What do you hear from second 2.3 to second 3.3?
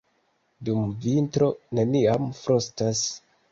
frostas.